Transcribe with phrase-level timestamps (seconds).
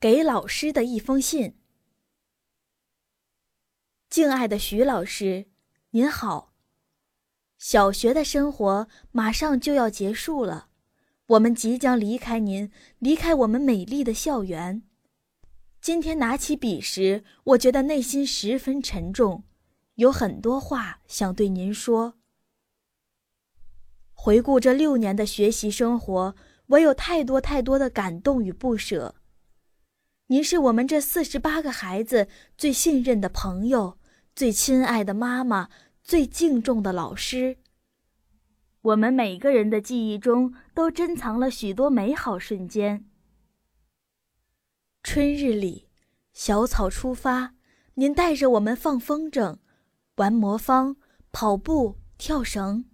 [0.00, 1.56] 给老师的一封信。
[4.08, 5.46] 敬爱的徐老师，
[5.90, 6.54] 您好。
[7.58, 10.68] 小学的生活马上就要结束了，
[11.26, 14.84] 我们即将离开您，离开我们美丽的校园。
[15.80, 19.42] 今天拿起笔时，我觉得内心十分沉重，
[19.96, 22.14] 有很多话想对您说。
[24.12, 26.36] 回顾这六年的学习生活，
[26.68, 29.16] 我有太多太多的感动与不舍。
[30.30, 33.98] 您是我们这四十八个孩子最信任的朋友，
[34.36, 35.70] 最亲爱的妈妈，
[36.02, 37.56] 最敬重的老师。
[38.82, 43.06] 我们每个人的记忆中都珍藏了许多美好瞬间。
[45.02, 45.88] 春日里，
[46.34, 47.54] 小草出发，
[47.94, 49.56] 您带着我们放风筝、
[50.16, 50.96] 玩魔方、
[51.32, 52.84] 跑步、跳绳。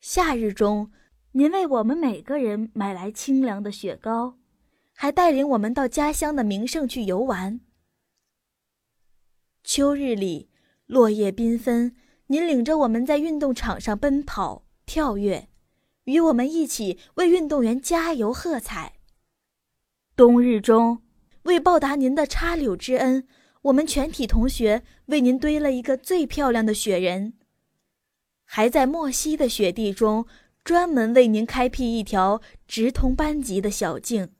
[0.00, 0.90] 夏日中，
[1.30, 4.36] 您为我们每个人买来清凉的雪糕。
[4.94, 7.60] 还带领我们到家乡的名胜去游玩。
[9.62, 10.48] 秋日里，
[10.86, 11.94] 落叶缤纷，
[12.28, 15.48] 您领着我们在运动场上奔跑、跳跃，
[16.04, 18.94] 与我们一起为运动员加油喝彩。
[20.16, 21.02] 冬日中，
[21.42, 23.26] 为报答您的插柳之恩，
[23.62, 27.34] 我们全体同学为您堆了一个最漂亮的雪人，
[28.44, 30.26] 还在莫西的雪地中
[30.62, 34.30] 专门为您开辟一条直通班级的小径。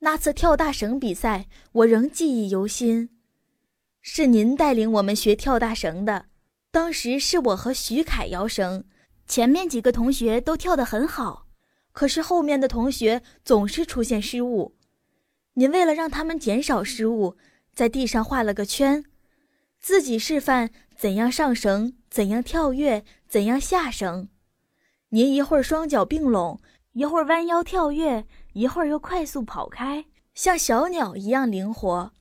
[0.00, 3.10] 那次跳大绳比赛，我仍记忆犹新。
[4.00, 6.26] 是您带领我们学跳大绳的。
[6.70, 8.84] 当时是我和徐凯摇绳，
[9.26, 11.46] 前面几个同学都跳得很好，
[11.90, 14.76] 可是后面的同学总是出现失误。
[15.54, 17.36] 您为了让他们减少失误，
[17.74, 19.04] 在地上画了个圈，
[19.80, 24.28] 自己示范怎样上绳、怎样跳跃、怎样下绳。
[25.08, 26.60] 您一会儿双脚并拢，
[26.98, 28.26] 一会儿弯腰跳跃。
[28.54, 32.12] 一会儿又快速跑开，像小鸟一样灵活。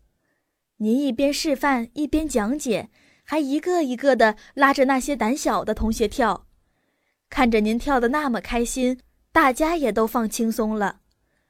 [0.77, 2.91] 您一边示范一边讲解，
[3.23, 6.45] 还一个一个的拉着那些胆小的同学跳。
[7.27, 8.99] 看着您跳得那么开心，
[9.31, 10.99] 大家也都放轻松了，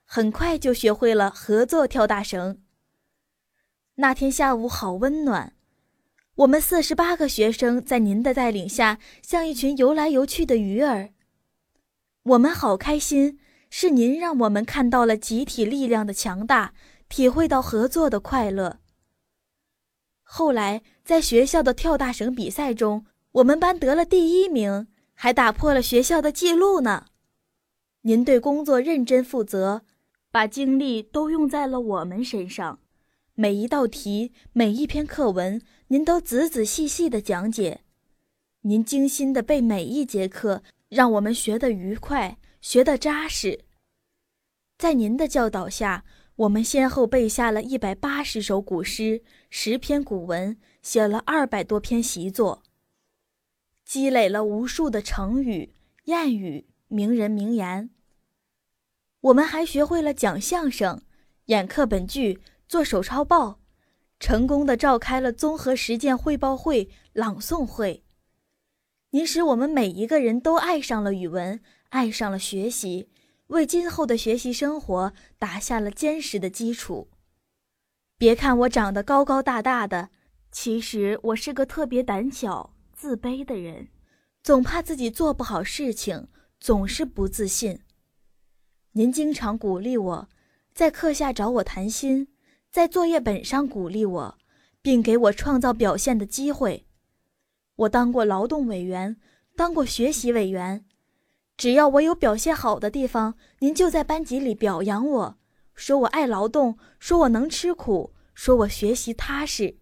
[0.06, 2.62] 很快就学会了合作跳大绳。
[3.96, 5.52] 那天下午好温暖，
[6.36, 11.10] 我们四十八个学生在您的带领下，像一群游来游去的鱼儿。
[12.28, 13.40] 我们好开心。
[13.70, 16.74] 是您让我们看到了集体力量的强大，
[17.10, 18.80] 体会到合作的快乐。
[20.24, 27.08] 后来在学校的跳大绳比赛中，我们班得了第一名，还打破了学校的记录呢。
[28.04, 29.82] 您对工作认真负责，
[30.32, 32.80] 把精力都用在了我们身上，
[33.36, 37.82] 每一道题、每一篇课文，您都仔仔细细的讲解。
[38.62, 42.38] 您精心的背每一节课，让我们学得愉快。
[42.60, 43.64] 学得扎实，
[44.78, 46.04] 在您的教导下，
[46.36, 52.64] 我们先后背下了一百八十首古诗、十篇古文，写了二百多篇习作，
[53.86, 55.76] 积累了无数的成语、
[56.08, 57.92] 谚语、名人名言。
[59.22, 61.04] 我们还学会了讲相声、
[61.46, 63.62] 演课本剧、做手抄报，
[64.20, 68.04] 成功的召开了综合实践汇报会、朗诵会。
[69.12, 71.60] 您使我们每一个人都爱上了语文。
[71.90, 73.08] 爱上了学习，
[73.48, 77.08] 为今后的学习生活打下了坚实的基础。
[78.18, 80.10] 别看我长得高高大大的，
[80.52, 83.88] 其实我是个特别胆小、自卑的人，
[84.44, 86.28] 总怕自己做不好事情，
[86.60, 87.80] 总是不自信。
[88.92, 90.30] 您经常鼓励我，
[90.74, 92.28] 在课下找我谈心，
[92.70, 94.38] 在作业本上鼓励我，
[94.82, 96.87] 并给我创造表现的机会。
[97.78, 99.18] 我当过劳动委员，
[99.56, 100.86] 当过学习委员。
[101.56, 105.38] 只要我有表现好的地方，您就在班级里表扬我，
[105.74, 109.78] 说我爱劳动，说我能吃苦，说我学习踏实，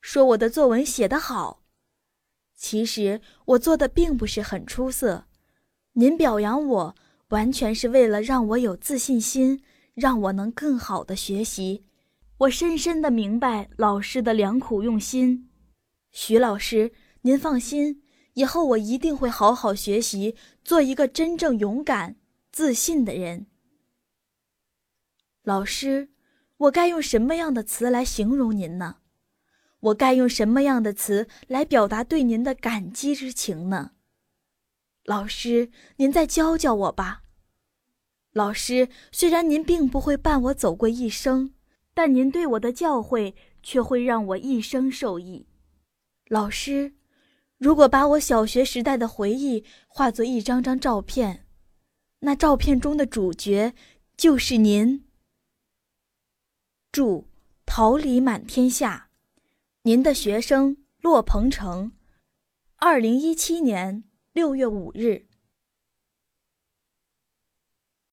[0.00, 1.62] 说我的作文写得好。
[2.54, 5.26] 其实我做的并不是很出色，
[5.94, 6.94] 您表扬我
[7.28, 9.62] 完全是为了让我有自信心，
[9.94, 11.84] 让我能更好的学习。
[12.38, 15.50] 我深深的明白老师的良苦用心，
[16.10, 18.02] 徐老师，您放心。
[18.34, 22.16] 以后我一定会好好学习，做一个真正勇敢、
[22.52, 23.46] 自信的人。
[25.42, 26.10] 老师，
[26.56, 28.98] 我该用什么样的词来形容您呢？
[29.80, 33.92] 我该用什么样的词来表达对您的感激之情呢？
[35.04, 37.24] 老师，您再教教我吧。
[38.32, 41.52] 老师，虽然您并不会伴我走过一生，
[41.92, 45.48] 但您对我的教诲却会让我一生受益。
[46.28, 46.94] 老师。
[47.60, 51.44] 如果把我小学时代的回忆化作一张张照片，
[52.20, 53.74] 那照片中的主角
[54.16, 55.04] 就是您。
[56.90, 57.28] 祝
[57.66, 59.10] 桃李满天下。
[59.82, 61.92] 您的学生骆鹏程，
[62.76, 65.26] 二零一七年六月五日。